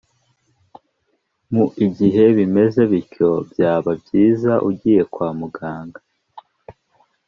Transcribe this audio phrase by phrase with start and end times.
[1.53, 1.65] mu
[1.97, 5.99] gihe bimeze bityo byaba byiza ugiye kwa muganga